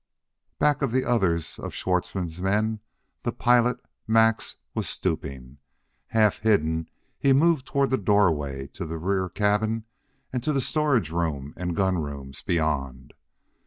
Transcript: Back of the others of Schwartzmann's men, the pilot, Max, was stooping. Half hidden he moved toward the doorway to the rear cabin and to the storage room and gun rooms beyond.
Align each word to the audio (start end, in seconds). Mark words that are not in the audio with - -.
Back 0.57 0.81
of 0.81 0.91
the 0.91 1.05
others 1.05 1.59
of 1.59 1.75
Schwartzmann's 1.75 2.41
men, 2.41 2.79
the 3.21 3.31
pilot, 3.31 3.77
Max, 4.07 4.55
was 4.73 4.89
stooping. 4.89 5.59
Half 6.07 6.39
hidden 6.39 6.89
he 7.19 7.33
moved 7.33 7.67
toward 7.67 7.91
the 7.91 7.99
doorway 7.99 8.65
to 8.73 8.87
the 8.87 8.97
rear 8.97 9.29
cabin 9.29 9.85
and 10.33 10.41
to 10.41 10.53
the 10.53 10.59
storage 10.59 11.11
room 11.11 11.53
and 11.55 11.75
gun 11.75 11.99
rooms 11.99 12.41
beyond. 12.41 13.13